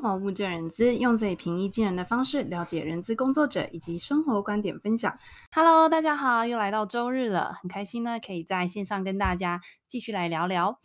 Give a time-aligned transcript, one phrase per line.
[0.00, 5.18] 迎收听《荒无证人资》，用最平易近人的方式了解人资工作者以及生活观点分享。
[5.52, 10.80] Hello，大家好，又来到周日了，很开心呢，可以在线上跟大家继续来聊聊。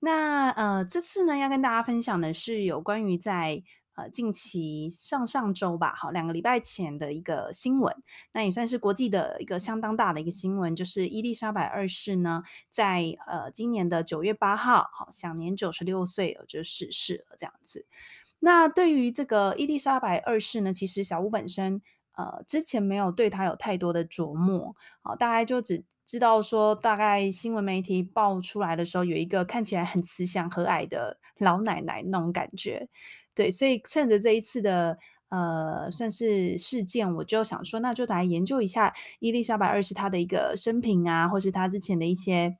[0.00, 3.62] 那呃，这次呢，要跟大家分享的是有关于在。
[3.96, 7.94] 呃，近期上上周吧，好，两个礼拜前的一个新闻，
[8.32, 17.84] 那也算是国际的一个相当大的一个新闻，就是伊丽莎白二世呢，在呃今年的九月八号，好，享年九十六岁，就逝世了这样子。
[18.40, 21.80] 那对于这个伊丽莎白二世呢，其实小吴本身
[22.16, 32.88] 呃之前没有对他有太多的琢磨，好，大概就只知道说，大概新闻媒体爆出来的时候，有一个看起来很慈祥和蔼的老奶奶那种感觉。
[33.32, 34.98] 对，所以趁着这一次的
[35.28, 42.58] 呃，算是事件，我就想说，那就来研究一下伊丽莎白二世她的一个生平啊，或是她之前的一些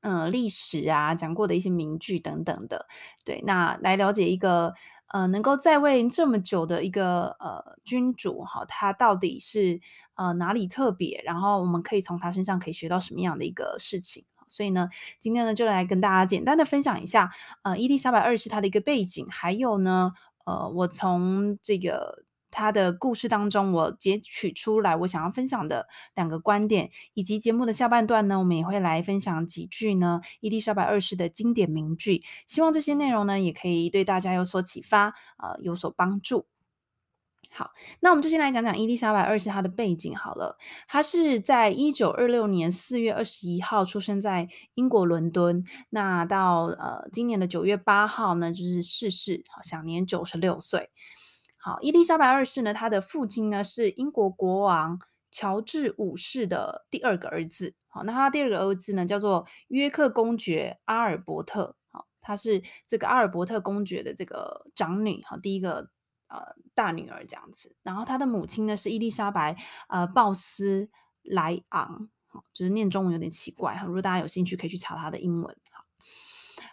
[0.00, 2.86] 呃历史啊，讲过的一些名句等等的。
[3.24, 4.74] 对，那来了解一个
[5.14, 9.80] 呃能够在位这么久的一个呃君主哈，他到底是
[10.16, 11.22] 呃哪里特别？
[11.24, 14.24] 然后我们可以从他身上可以学到什么样的一个事情？
[14.48, 14.88] 所以呢，
[15.20, 17.30] 今天呢就来跟大家简单的分享一下，
[17.62, 20.12] 呃，伊丽莎白二世她的一个背景，还有呢，
[20.46, 22.23] 呃，我从这个
[22.54, 36.46] 他的故事当中，我截取出来我想要分享的两个观点，以及节目的下半段呢，我们也会来分享几句呢，伊丽莎白二世的经典名句，希望这些内容呢也可以对大家有所启发，呃，有所帮助。
[37.50, 40.56] 好，那我们就先来讲讲伊丽莎白二世她的背景好了。
[40.88, 50.90] 她是在一九二六年四月二十一号出生在英国伦敦，那到呃今年的九月八号呢，就是逝世，享年九十六岁。
[51.64, 57.74] 好，伊丽莎白二世呢，她的父亲呢是英国国王乔治五世的第二个儿子。
[57.88, 61.74] 好，那他第二个儿子呢叫做约克公爵阿尔伯特。
[61.90, 65.24] 好，他是这个阿尔伯特公爵的这个长女。
[65.24, 65.88] 好，第一个。
[66.26, 66.40] 呃，
[66.74, 69.56] 大女儿这样子，然后她的母亲呢是伊丽莎白
[69.88, 70.88] 呃鲍斯
[71.22, 73.84] 莱昂，好就是念中文有点奇怪哈。
[73.84, 75.56] 如果大家有兴趣，可以去查她的英文。
[75.70, 75.84] 好，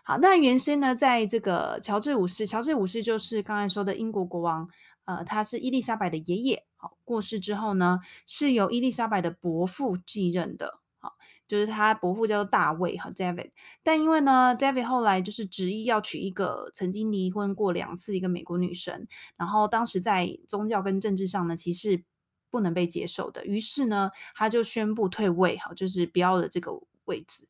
[0.04, 4.68] 好，那原先呢，在这个乔治五世，乔治五世就是刚才说的英国国王，
[5.06, 6.66] 呃，他是伊丽莎白的爷爷。
[6.76, 10.80] 好，过世之后呢，是由伊丽莎白的伯父继任的。
[11.00, 11.14] 好。
[11.48, 13.52] 就是他伯父叫做大卫哈 David，
[13.84, 22.06] 但因为呢，David 后来就是执意要娶一个曾经离婚过两次一个美国女生，然后当时在宗教跟政治上呢，其实
[22.50, 26.72] 不能被接受的，于是呢，他就宣布退位哈，就是不要了这个
[27.04, 27.46] 位置，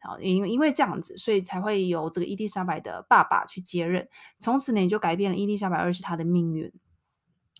[0.00, 4.06] 好，因因为这样子，所以才会由这个伊丽莎白的爸爸去接任，
[4.38, 6.70] 从此呢，也就改变了伊丽莎白二世她的命运。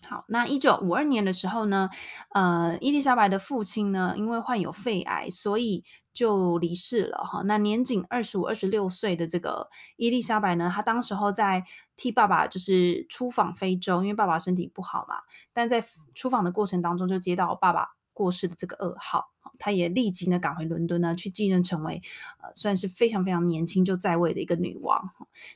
[0.09, 1.89] 好，那一九五二年的时候呢，
[2.33, 7.41] 呃，伊丽莎白的父亲呢，因为患有肺癌，所以就离世了哈。
[7.43, 9.67] 那年仅二十五、二十六岁的这个
[9.97, 11.65] 伊丽莎白呢，她当时候在
[11.97, 15.15] 替爸爸就是出访非洲，因为爸爸身体不好嘛，
[15.51, 15.85] 但在
[16.15, 19.25] 出访的过程当中就接到爸爸过世的这个噩耗。
[19.59, 22.01] 她也立即呢赶回伦敦呢，去继任成为
[22.41, 25.11] 呃算是非常非常年轻就在位的一个女王。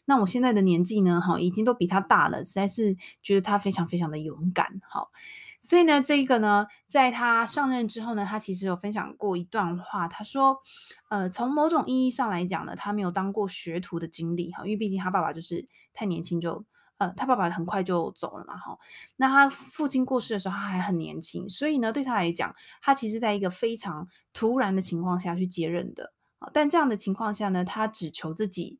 [0.06, 4.82] 那我现在的年纪呢，哈，已经都比她大了，实在是觉得她非常非常的勇敢。
[4.88, 5.12] 好，
[5.60, 10.62] 所以呢，这个呢，在她上任之后呢，她其实有分享过一段话，她说，
[11.10, 16.66] 呃，从某种意义上来讲呢，她没有当过学徒的经历，哈，因为毕竟她爸爸就是太年轻就。
[17.02, 18.78] 呃，他爸爸很快就走了嘛，哈。
[19.16, 26.14] 那他父亲过世的时候，他还很年轻，所以呢，对他来讲，他其实在一个非常突然的情况下去接任的。
[26.54, 28.80] 但这样的情况下呢，他只求自己，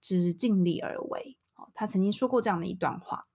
[0.00, 1.36] 只是尽力而为。
[1.72, 3.28] 他曾经说过这样的一段话。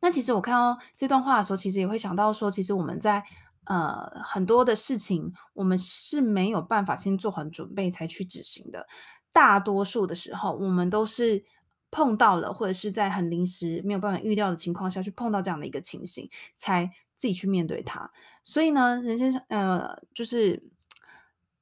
[0.00, 3.22] 那其实我看到这段话的时候，其实也会想到说，其实我们在
[3.66, 8.88] 呃很多的事情，我们是没有办法先做好准备才去执行的。
[9.30, 11.44] 大多数的时候，我们都是。
[11.94, 18.10] 碰到了，或者是在很临时没有办法预料的情况下去碰到这样的一个情形，才自己去面对它。
[18.42, 20.60] 所以呢，人生呃，就是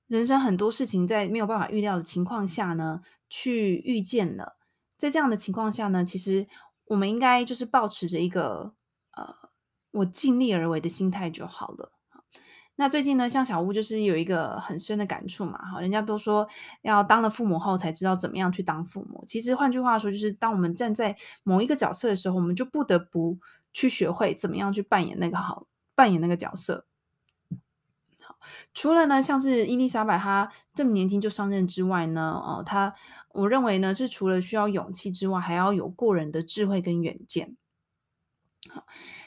[0.06, 4.56] 人生很多事情在没有办法预料的情况下呢，去遇见了。
[4.96, 6.48] 在这样的情况下呢，其实
[6.86, 8.72] 我们应该就是保持着一个
[9.10, 9.34] 呃，
[9.90, 11.92] 我尽力而为的心态就好了。
[12.82, 16.48] 那最近呢，像小屋就是有一个很深的感触嘛，哈，人家都说
[16.80, 19.22] 要当了父母后才知道怎么样去当父母。
[19.24, 23.38] 其实换句话说，就是当我们站在某一个角色的时候，我们就不得不
[23.72, 26.84] 去学会怎么样去扮演那个好，扮演那个角色。
[28.20, 28.36] 好，
[28.74, 32.92] 除了呢，像是伊丽莎白她这么年轻就上任之外呢，哦，她
[33.28, 37.56] 我认为呢是除了需要勇气之外，还要有过人的智慧跟远见。
[38.68, 38.84] 好，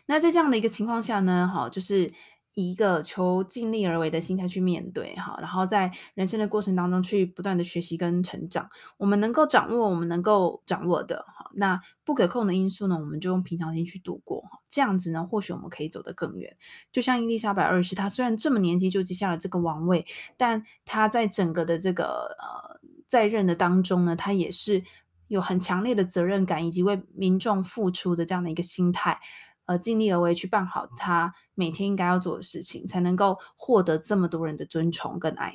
[0.07, 2.11] 那在这样的一个情况下呢，好，就是。
[2.55, 8.69] 以一个求尽力而为的心态去面对，哈，然后在人生的过程当中去不断的学习跟成长。
[8.97, 16.55] 我们能够掌握我们能够掌握的，哈，那不可控的因素呢，我们就用平常心去度过，这样子呢，或许我们可以走得更远。
[16.91, 20.05] 就像伊丽莎白二世，她虽然这么年轻就接下了这个王位，
[20.37, 24.81] 但她在整个的这个呃在任的当中呢，她也是
[25.27, 29.19] 有很强烈的责任感，以及为民众付出的这样的一个心态，
[29.65, 35.53] 呃，尽力而为去办好他每天应该要做的事情，才能够获得这么多人的尊崇跟爱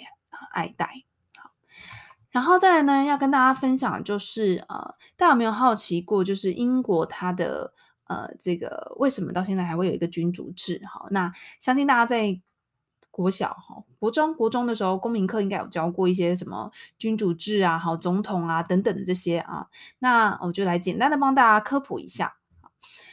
[0.53, 1.05] 爱戴。
[2.31, 7.73] 然后再来呢，要跟大家分享就是，呃，大家有没有好奇过，就是英国它的
[8.05, 10.81] 呃这个为什么到现在还会有一个君主制？
[10.87, 12.41] 哈，那相信大家在
[13.11, 19.67] 国小、哈国中、国中的时候，公民课应该有教过一些什么君主制啊、好总统啊等等的这些啊。
[19.99, 22.37] 那我就来简单的帮大家科普一下。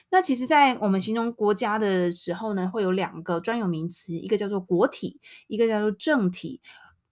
[0.09, 6.61] 那其实，在我们形容国家的时候呢，会有两个专有名词，一个叫做国体，一个叫做政体。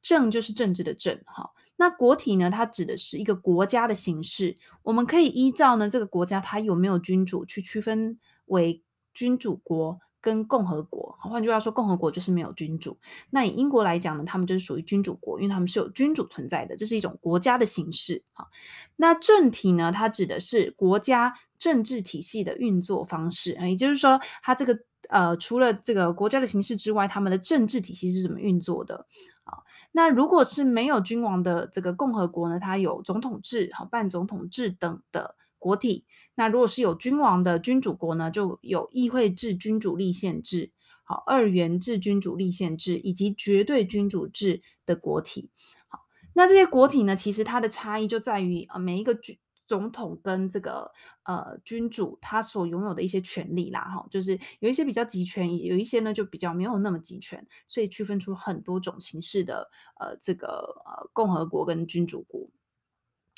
[0.02, 1.50] 政就是政治的政，哈。
[1.78, 2.52] 那国体呢？
[2.52, 4.56] 它指的是一个国家的形式。
[4.84, 8.84] 我们可以依照呢这个国家它有没有君主去区分为
[9.16, 11.18] 君主国跟共和国。
[11.20, 12.96] 换句话说，共和国就是没有君主。
[13.32, 18.24] 那以英国来讲呢，他们就是属于君主国，因为他们是有君主存在的，这是一种国家的形式。
[18.34, 18.48] 哈，
[18.96, 19.92] 那政体呢？
[19.92, 23.58] 它指的是国家政治体系的运作方式。
[23.62, 24.78] 也就是说，它这个
[25.10, 29.06] 呃，除了这个国家的形式之外，他们的政治体系是怎么运作的
[29.44, 29.60] 啊？
[29.92, 36.06] 那如果是没有君王的这个共和国呢，它有总统制、好半总统制等的国体。
[36.34, 40.72] 那如果是有君王的君主国呢，就有议会制君主立宪制、
[41.04, 45.50] 好二元制君主立宪制以及绝对君主制的国体。
[45.88, 46.00] 好，
[46.34, 49.38] 那这些国体呢，其实它的差异就在于啊，每一个君。
[49.68, 50.92] 总统跟这个
[51.24, 59.70] 呃君主他所拥有的一些权利啦，哈，就是有一些比较集权，有一些呢就比较没有那么集权，所以区分出很多种形式的
[60.00, 62.48] 呃这个呃共和国跟君主国。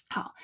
[0.10, 0.36] 好，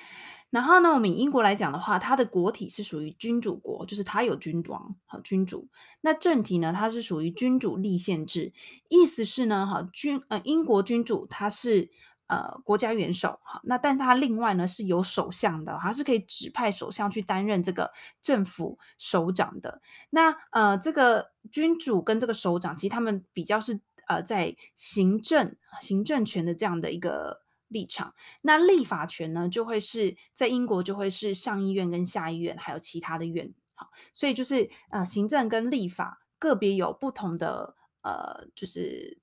[0.50, 5.68] 然后呢，我们以英国来讲的话，它的国体是属于君主国，就是它有君王和君主。
[6.00, 8.52] 那政体呢，它是属于君主立宪制，
[8.88, 11.90] 意思是呢，哈君呃英国君主他是。
[12.26, 17.92] 呃，国家元首哈，那但他另外呢是有首相的，他是可以指派首相去担任这个
[18.22, 19.82] 政府首长的。
[20.08, 23.78] 那呃，这个君主跟这个首长，其实他们比较是
[24.08, 28.14] 呃在行政行政权的这样的一个立场。
[28.40, 33.52] 那立法权呢，就会是在英国就会是上议院跟下议院，还有其他的院。
[33.74, 39.22] 好，所以就是呃，行政跟立法个别有不同的呃，就是。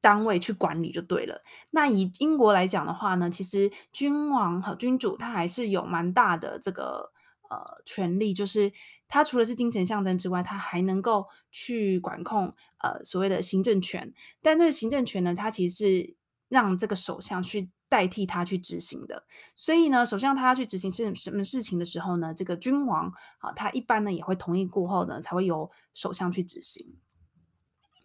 [0.00, 1.42] 单位去管理就对了。
[1.70, 7.12] 那以英国来讲的话呢，其实君王和君主他还是有蛮大的这个
[7.50, 8.72] 呃权力，就是
[9.08, 14.14] 他除了是精神象征之外，他还能够去管控呃所谓的行政权。
[14.42, 16.16] 但这个行政权呢，他其实是
[16.48, 19.24] 让这个首相去代替他去执行的。
[19.56, 26.96] 所以呢，首相他要去执行是什么事情的时候呢，这个君王啊，他一般呢也会同意过后呢，才会由首相去执行。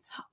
[0.06, 0.26] 好。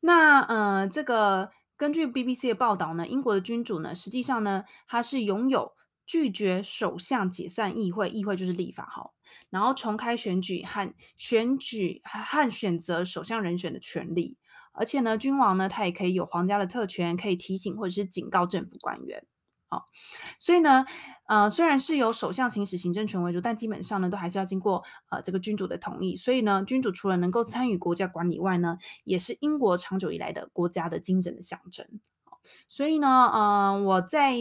[0.00, 5.72] 那呃，这个根据 BBC 的报道呢，英国的君主呢，实际上呢，他是拥有
[6.06, 9.10] 拒绝首相解散议会，议会就是立法哈，
[9.50, 14.38] 然后重开选举和选举和选择首相人选的权利，
[14.72, 19.26] 而且呢，君王呢，他也可以有皇家的特权，可以提醒或者是警告政府官员。
[19.72, 19.86] 好，
[20.36, 20.84] 所以呢，
[21.28, 26.16] 呃，虽然是由首相行使行政权为主，但基本上呢，都还是要经过呃这个君主的同意。
[26.16, 31.86] 所以呢，君主除了能够参与国家管理外呢，也是英国长久以来的国家的精神的象征。
[32.68, 34.34] 所以呢，呃，我在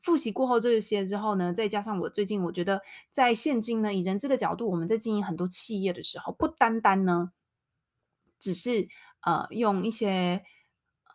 [0.00, 7.32] 复习过后这些之后呢，再加上我最近我觉得，在现今呢，以人资的角度，我们在经营很多企业的时候，不单单呢，
[8.40, 8.88] 只是
[9.20, 10.42] 呃用一些。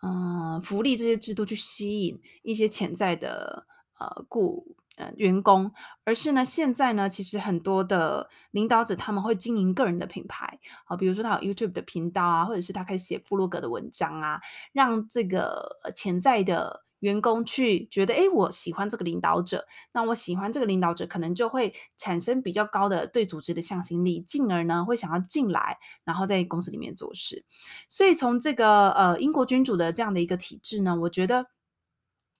[0.02, 3.66] 嗯，福利这些制度去吸引一些潜在的
[4.00, 5.72] 呃雇呃员工，
[6.04, 14.40] 而是呢，现在呢，其实很多的领导者他们会经营个人的品牌，好，比如说他有 YouTube 的频道啊，或者是他开始写部落格的文章啊，
[14.74, 16.87] 让这个潜在的。
[17.00, 27.46] 员工去觉得，哎，我喜欢这个领导者，那我喜欢这个领导者，可能就会产生比较高的对组织的向心力，进而呢会想要进来，然后在公司里面做事。
[27.88, 31.48] 所以从这个呃英国君主的这样的一个体制呢，我觉得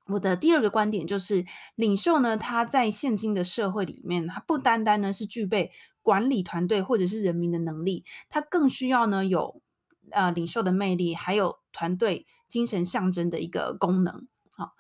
[0.08, 1.46] 我的第二个观点就是，
[1.76, 5.72] 领袖呢他在现今的社会里面，他不单单呢是具备
[6.02, 9.62] 管理团队或者是人民的能力，他更需要呢有
[10.10, 14.28] 呃领袖的魅力，还有团队精神象征的一个功能。
[14.58, 14.74] 好，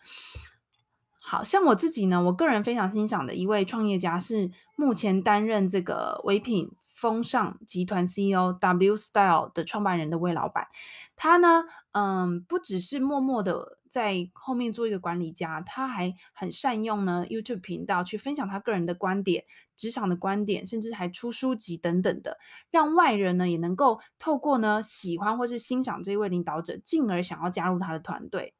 [1.19, 10.67] 好像我自己呢，我个人非常欣赏的一位创业家是目前担任这个唯品风尚集团 CEO W Style 的创办人的魏老板。
[11.15, 22.39] 他呢，嗯，不只是默默的在后面做一个管理家，他还很善用呢 YouTube 频道去分享他个人的观点、职场的观点，甚至还出书籍等等的，
[22.71, 28.55] 让外人呢也能够透过呢喜欢或是欣赏这一位领导者，进而想要加入他的团队。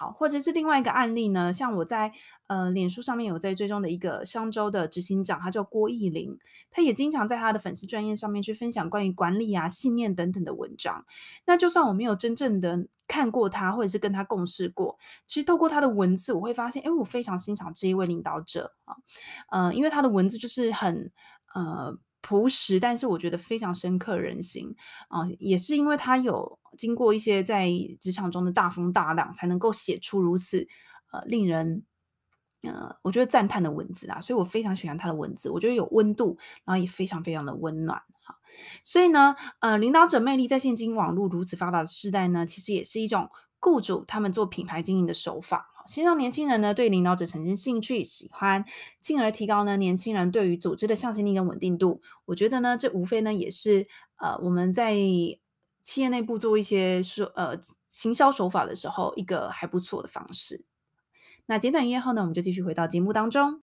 [0.00, 2.10] 好，或者是另外一个案例呢，像我在
[2.46, 6.38] 呃脸书上面有在追踪的一个商周的执行长，他叫郭奕霖，
[6.70, 11.04] 他也经常在他的粉丝专页上面去分享关于管理啊、信念等等的文章。
[11.44, 18.96] 那就算我没有真正的看过他，或者是跟他共事过，其实透过他的文字，我会发现，哎，我非常欣赏这一位领导者啊，
[19.50, 21.12] 呃，因为他的文字就是很
[21.54, 21.94] 呃。
[22.22, 24.74] 朴实，但是我觉得非常深刻人心
[25.08, 30.66] 啊，也是因为他有经过一些在职场中的大风大浪，才能够写出如此
[31.12, 31.82] 呃令人
[32.62, 38.36] 呃我觉得赞叹的文字啊，所以我非常喜欢他的文字，我觉得有温度，然后也非常非常的温暖哈。
[38.82, 45.68] 所以呢，呃，领导者魅力在现今网络如此发达的时代呢，其实也是一种雇主他们做品牌经营的手法。
[45.90, 48.64] 先让年轻人呢对领导者产生兴趣、喜欢，
[49.00, 52.00] 进而提高呢年轻人对于组织的向心力跟稳定度。
[52.26, 54.94] 我觉得呢，这无非呢也是呃我们在
[55.82, 60.64] 企业内部做一些说呃行销手法的时候一个还不错的方式。
[61.46, 63.60] 那简短音乐后呢，我们就继续回到节目当中。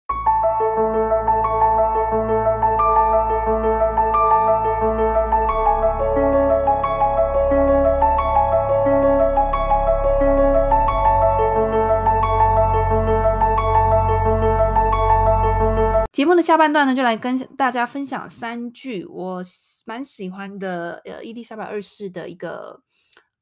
[16.18, 19.44] 节目的下半段呢，就来跟大家分享三句我
[19.86, 22.82] 蛮喜欢的，呃，伊丽莎白二世的一个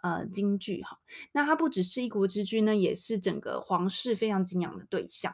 [0.04, 1.00] 呃金句哈。
[1.32, 5.34] 那它不只是一国之君呢，也是整个皇室非常敬仰的对象。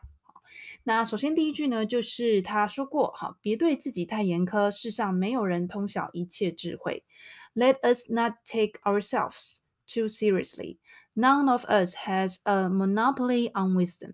[0.83, 7.03] 那首先第一句呢，就是他说过哈，别对自己太严苛，世上没有人通晓一切智慧。
[7.55, 10.77] Let us not take ourselves too seriously.
[11.15, 14.13] None of us has a monopoly on wisdom.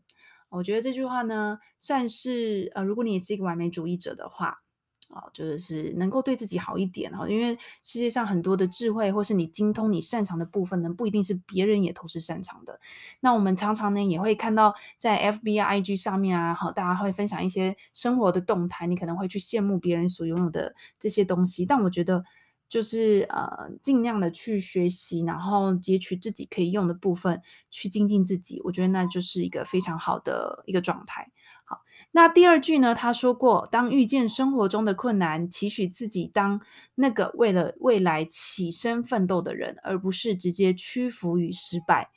[0.50, 4.62] 我觉得这句话呢，算是呃，如果你也是一个完美主义者的话，
[5.10, 12.80] 啊，就是能够对自己好一点哈，因为世界上很多的智慧，或是你精通你擅长的部分呢，不一定是别人也同时擅长的。
[13.20, 22.24] 那我们常常呢，也会看到在 FBIG 上面啊，好，大家会分享一些生活的动态，你可能会去羡慕别人所拥有的这些东西，但我觉得。
[22.70, 28.62] 就是呃，尽量的去学习，然后截取自己可以用的部分去精进自己。
[28.64, 31.32] 我觉得那就是一个非常好的一个状态。
[31.64, 31.82] 好，
[32.12, 32.96] 那第二句呢？
[32.96, 36.62] 他说过，当遇见生活中的困难，期许自己当
[36.96, 42.10] 那个为了未来起身奋斗的人，而不是直接屈服于失败。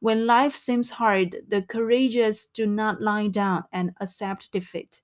[0.00, 5.00] When life seems hard, the courageous do not lie down and accept defeat.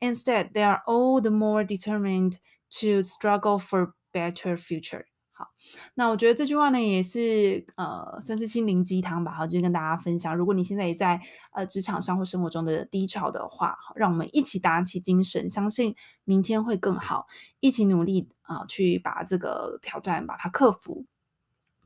[0.00, 2.38] Instead, they are all the more determined
[2.80, 5.48] to struggle for Better future，好，
[5.92, 10.34] 那我觉得这句话呢也是呃算是心灵鸡汤吧，好，就跟大家分享。
[10.34, 11.20] 如果你现在也在
[11.52, 15.94] 呃职场上或生活中的低潮的话，让我们一起打起精神，相信
[16.24, 17.26] 明天会更好，
[17.60, 21.04] 一起努力啊，去把这个挑战把它克服，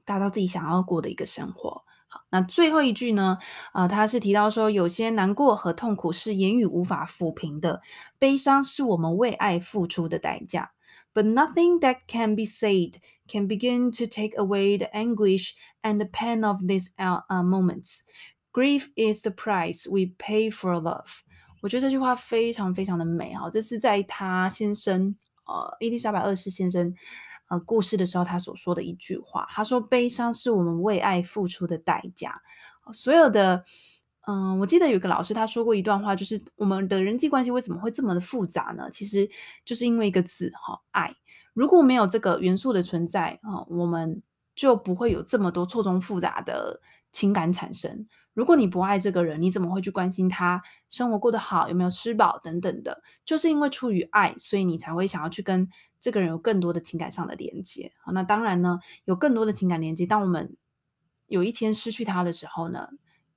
[0.04, 1.82] 达到自己想要过的一个生活。
[2.06, 3.38] 好，那最后一句呢，
[3.75, 7.82] 呃，他是提到说，有些难过和痛苦是言语无法抚平的，
[8.20, 10.70] 悲伤是我们为爱付出的代价。
[11.13, 16.43] But nothing that can be said can begin to take away the anguish and the pain
[16.43, 18.03] of these uh, moments.
[18.51, 21.22] Grief is the price we pay for love.
[21.62, 26.93] 我觉得这句话非常非常的美哈，这是在他先生呃伊丽莎白二世先生
[27.48, 29.48] 呃过世的时候他所说的一句话。
[29.50, 32.41] 他说：“悲伤是我们为爱付出的代价。”
[32.93, 33.63] 所有的。
[34.26, 38.88] 嗯，我记得有个老师他说过一段话，就是我们的人际关系为什么会这么的复杂呢？
[38.90, 39.28] 其实
[39.64, 41.14] 就是因为一个字哈，爱。
[41.54, 44.22] 如果没有这个元素的存在啊，我们
[44.54, 48.06] 就不会有这么多错综复杂的情感产生。
[48.34, 53.02] 如果你不爱这个人，你怎么会去关心他生活过得好，有没有吃饱等等的？
[53.24, 57.92] 就是因为出于爱，所以你才会想要去跟这个人有更多的情感上的连接。
[57.98, 60.56] 好，那当然呢，有更多的情感连接，当我们
[61.26, 62.90] 有一天失去他的时候呢？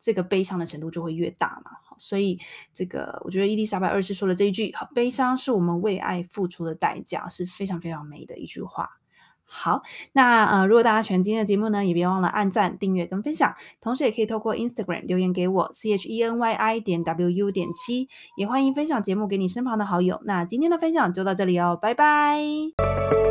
[0.03, 2.38] 这个悲伤的程度就会越大嘛，所以
[2.74, 8.89] 这个我觉得伊丽莎白二世说的这一句“悲伤是我们为爱付出的代价”是非常非常美的一句话。
[9.45, 9.81] 好，
[10.12, 20.19] 那呃，如果大家喜欢今天的节目呢，也别忘了按赞、订阅跟分享，同时也可以透过 Instagram 留言给我 c h e n y i 点 w u 点七，也欢迎分享节目给你身旁的好友。
[20.25, 23.23] 那今天的分享就到这里哦，拜拜。